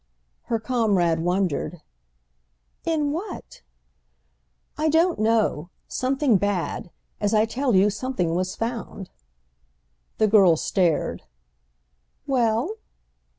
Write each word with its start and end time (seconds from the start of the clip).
Her 0.45 0.57
comrade 0.59 1.19
wondered. 1.19 1.83
"In 2.85 3.11
what?" 3.11 3.61
"I 4.75 4.89
don't 4.89 5.19
know. 5.19 5.69
Something 5.87 6.37
bad. 6.37 6.89
As 7.19 7.35
I 7.35 7.45
tell 7.45 7.75
you, 7.75 7.91
something 7.91 8.33
was 8.33 8.55
found." 8.55 9.11
The 10.17 10.27
girl 10.27 10.57
stared. 10.57 11.21
"Well?" 12.25 12.77